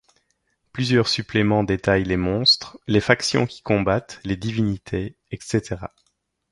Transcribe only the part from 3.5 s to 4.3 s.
combattent,